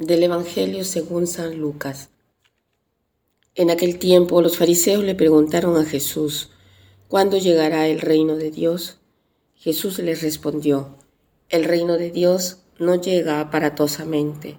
[0.00, 2.08] Del Evangelio según San Lucas.
[3.54, 6.52] En aquel tiempo los fariseos le preguntaron a Jesús,
[7.06, 8.96] ¿cuándo llegará el reino de Dios?
[9.54, 10.96] Jesús les respondió,
[11.50, 14.58] el reino de Dios no llega aparatosamente.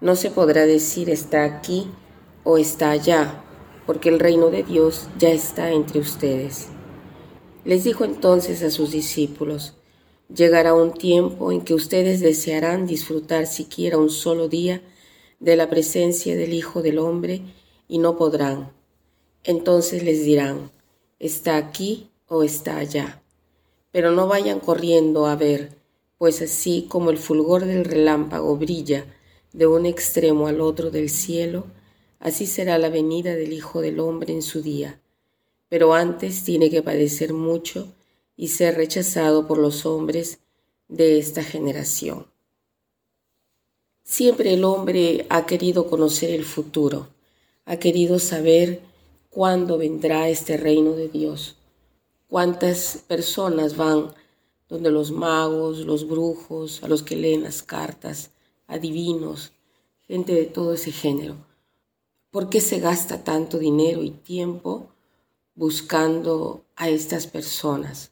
[0.00, 1.86] No se podrá decir está aquí
[2.42, 3.44] o está allá,
[3.86, 6.66] porque el reino de Dios ya está entre ustedes.
[7.64, 9.76] Les dijo entonces a sus discípulos,
[10.34, 14.80] Llegará un tiempo en que ustedes desearán disfrutar siquiera un solo día
[15.40, 17.42] de la presencia del Hijo del Hombre
[17.86, 18.72] y no podrán.
[19.44, 20.70] Entonces les dirán,
[21.18, 23.22] está aquí o está allá.
[23.90, 25.76] Pero no vayan corriendo a ver,
[26.16, 29.04] pues así como el fulgor del relámpago brilla
[29.52, 31.66] de un extremo al otro del cielo,
[32.20, 34.98] así será la venida del Hijo del Hombre en su día.
[35.68, 37.88] Pero antes tiene que padecer mucho
[38.42, 40.40] y ser rechazado por los hombres
[40.88, 42.26] de esta generación.
[44.02, 47.06] Siempre el hombre ha querido conocer el futuro,
[47.66, 48.80] ha querido saber
[49.30, 51.54] cuándo vendrá este reino de Dios,
[52.26, 54.12] cuántas personas van
[54.68, 58.32] donde los magos, los brujos, a los que leen las cartas,
[58.66, 59.52] adivinos,
[60.00, 61.36] gente de todo ese género.
[62.32, 64.88] ¿Por qué se gasta tanto dinero y tiempo
[65.54, 68.11] buscando a estas personas?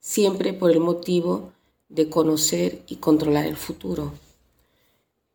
[0.00, 1.52] Siempre por el motivo
[1.90, 4.12] de conocer y controlar el futuro.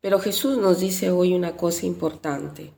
[0.00, 2.72] Pero Jesús nos dice hoy una cosa importante,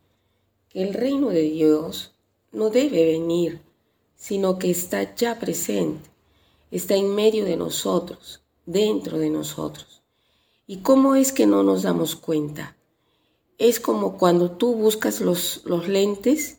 [0.69, 2.13] que el reino de Dios
[2.53, 3.63] no debe venir,
[4.15, 6.09] sino que está ya presente,
[6.71, 10.03] está en medio de nosotros, dentro de nosotros.
[10.67, 12.77] ¿Y cómo es que no nos damos cuenta?
[13.57, 16.59] Es como cuando tú buscas los, los lentes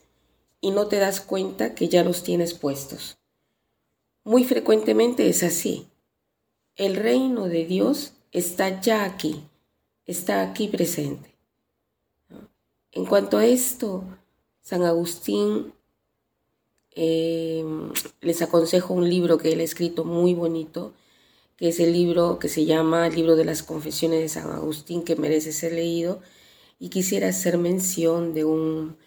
[0.62, 3.19] y no te das cuenta que ya los tienes puestos.
[4.24, 5.88] Muy frecuentemente es así.
[6.76, 9.44] El reino de Dios está ya aquí,
[10.06, 11.36] está aquí presente.
[12.92, 14.04] En cuanto a esto,
[14.62, 15.74] San Agustín
[16.92, 17.64] eh,
[18.22, 20.94] les aconsejo un libro que él ha escrito muy bonito,
[21.56, 25.04] que es el libro que se llama El libro de las confesiones de San Agustín,
[25.04, 26.22] que merece ser leído,
[26.80, 28.98] y quisiera hacer mención de un,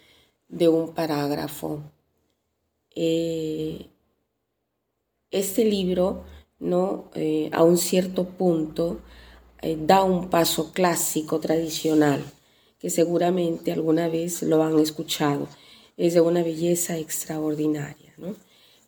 [0.47, 1.81] de un parágrafo.
[2.95, 3.89] Eh,
[5.33, 6.23] este libro,
[6.59, 7.09] ¿no?
[7.15, 8.99] Eh, a un cierto punto,
[9.61, 12.23] eh, da un paso clásico, tradicional,
[12.79, 15.47] que seguramente alguna vez lo han escuchado.
[15.97, 18.13] Es de una belleza extraordinaria.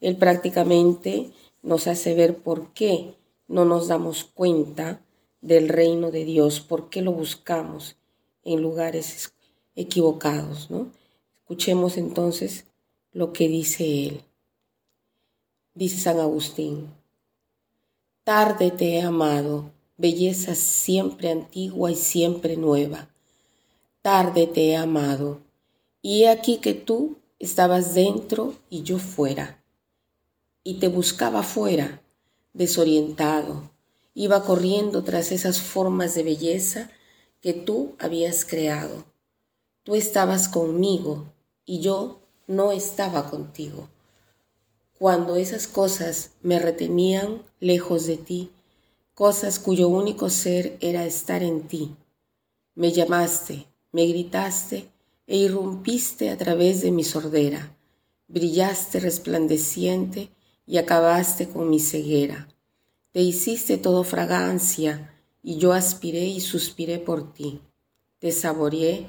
[0.01, 1.31] Él prácticamente
[1.63, 3.15] nos hace ver por qué
[3.47, 5.01] no nos damos cuenta
[5.41, 7.97] del reino de Dios, por qué lo buscamos
[8.43, 9.33] en lugares
[9.75, 10.69] equivocados.
[10.69, 10.91] ¿no?
[11.41, 12.65] Escuchemos entonces
[13.11, 14.21] lo que dice él
[15.75, 16.89] dice San Agustín.
[18.23, 23.09] Tarde te he amado, belleza siempre antigua y siempre nueva.
[24.01, 25.41] Tarde te he amado,
[26.01, 29.61] y he aquí que tú estabas dentro y yo fuera.
[30.63, 32.01] Y te buscaba fuera,
[32.53, 33.69] desorientado,
[34.13, 36.89] iba corriendo tras esas formas de belleza
[37.41, 39.03] que tú habías creado.
[39.83, 41.25] Tú estabas conmigo
[41.65, 43.89] y yo no estaba contigo
[44.97, 48.51] cuando esas cosas me retenían lejos de ti,
[49.13, 51.95] cosas cuyo único ser era estar en ti.
[52.75, 54.89] Me llamaste, me gritaste
[55.27, 57.75] e irrumpiste a través de mi sordera,
[58.27, 60.29] brillaste resplandeciente
[60.65, 62.47] y acabaste con mi ceguera.
[63.11, 65.13] Te hiciste todo fragancia
[65.43, 67.61] y yo aspiré y suspiré por ti.
[68.19, 69.07] Te saboreé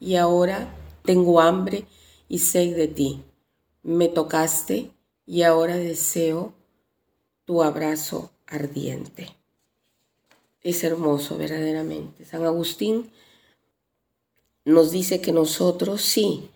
[0.00, 1.86] y ahora tengo hambre
[2.28, 3.22] y sed de ti.
[3.82, 4.90] Me tocaste
[5.26, 6.54] y ahora deseo
[7.44, 9.28] tu abrazo ardiente.
[10.62, 12.24] Es hermoso verdaderamente.
[12.24, 13.10] San Agustín
[14.64, 16.48] nos dice que nosotros sí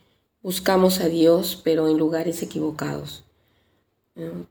[0.43, 3.25] buscamos a Dios, pero en lugares equivocados.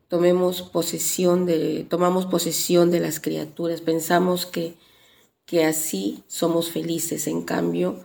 [0.07, 4.75] Tomemos posesión de, tomamos posesión de las criaturas, pensamos que,
[5.45, 8.03] que así somos felices, en cambio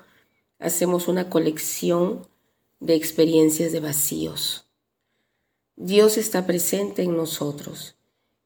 [0.59, 2.27] hacemos una colección
[2.81, 4.64] de experiencias de vacíos
[5.77, 7.97] Dios está presente en nosotros,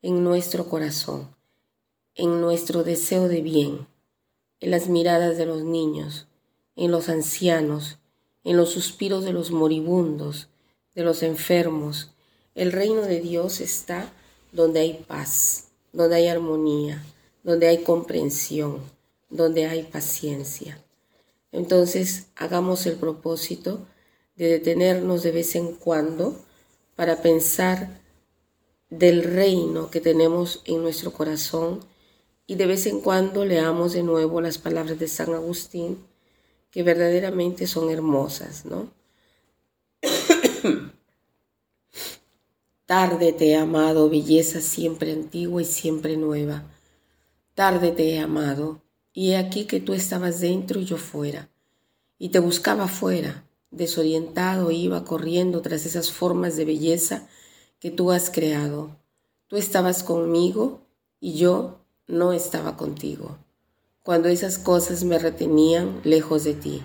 [0.00, 1.28] en nuestro corazón,
[2.14, 3.86] en nuestro deseo de bien,
[4.60, 6.26] en las miradas de los niños,
[6.74, 7.98] en los ancianos,
[8.44, 10.48] en los suspiros de los moribundos,
[10.94, 12.12] de los enfermos.
[12.54, 14.10] El reino de Dios está
[14.50, 17.04] donde hay paz, donde hay armonía,
[17.42, 18.80] donde hay comprensión,
[19.28, 20.82] donde hay paciencia.
[21.52, 23.86] Entonces hagamos el propósito
[24.34, 26.47] de detenernos de vez en cuando
[26.98, 28.00] para pensar
[28.90, 31.78] del reino que tenemos en nuestro corazón
[32.44, 36.04] y de vez en cuando leamos de nuevo las palabras de San Agustín,
[36.72, 38.90] que verdaderamente son hermosas, ¿no?
[42.84, 46.64] Tarde te he amado, belleza siempre antigua y siempre nueva.
[47.54, 51.48] Tarde te he amado, y he aquí que tú estabas dentro y yo fuera,
[52.18, 57.28] y te buscaba fuera, desorientado iba corriendo tras esas formas de belleza
[57.80, 58.96] que tú has creado.
[59.46, 60.80] Tú estabas conmigo
[61.20, 63.38] y yo no estaba contigo.
[64.02, 66.82] Cuando esas cosas me retenían lejos de ti,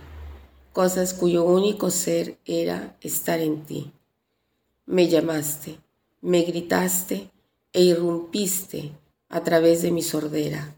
[0.74, 3.92] cosas cuyo único ser era estar en ti.
[4.86, 5.78] Me llamaste,
[6.22, 7.30] me gritaste
[7.72, 8.92] e irrumpiste
[9.30, 10.76] a través de mi sordera.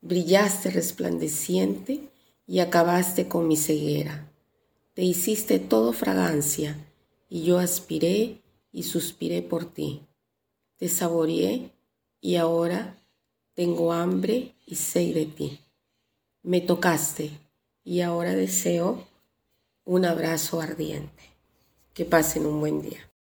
[0.00, 2.08] Brillaste resplandeciente
[2.46, 4.30] y acabaste con mi ceguera.
[4.94, 6.78] Te hiciste todo fragancia
[7.28, 10.02] y yo aspiré y suspiré por ti.
[10.76, 11.72] Te saboreé
[12.20, 12.96] y ahora
[13.54, 15.60] tengo hambre y sed de ti.
[16.42, 17.32] Me tocaste
[17.82, 19.04] y ahora deseo
[19.84, 21.24] un abrazo ardiente.
[21.92, 23.13] Que pasen un buen día.